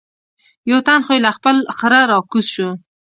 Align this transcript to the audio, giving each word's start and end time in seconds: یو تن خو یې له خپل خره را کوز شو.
یو 0.69 0.79
تن 0.87 0.99
خو 1.05 1.11
یې 1.15 1.23
له 1.25 1.31
خپل 1.37 1.55
خره 1.77 2.01
را 2.11 2.17
کوز 2.31 2.45
شو. 2.53 2.69